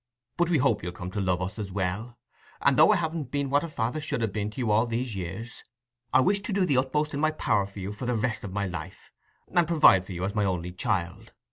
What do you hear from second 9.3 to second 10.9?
and provide for you as my only